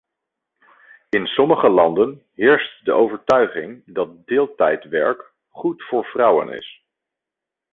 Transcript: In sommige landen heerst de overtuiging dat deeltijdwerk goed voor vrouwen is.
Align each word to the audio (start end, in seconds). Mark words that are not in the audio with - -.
In 1.09 1.25
sommige 1.27 1.69
landen 1.69 2.21
heerst 2.35 2.85
de 2.85 2.91
overtuiging 2.93 3.83
dat 3.85 4.25
deeltijdwerk 4.27 5.33
goed 5.47 5.83
voor 5.83 6.03
vrouwen 6.05 6.49
is. 6.57 6.81